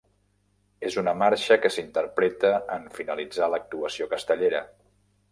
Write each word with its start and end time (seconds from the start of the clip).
És 0.87 0.95
una 1.01 1.11
marxa 1.17 1.57
que 1.65 1.69
s'interpreta 1.75 2.51
en 2.77 2.87
finalitzar 2.95 3.51
l'actuació 3.57 4.09
castellera. 4.15 4.63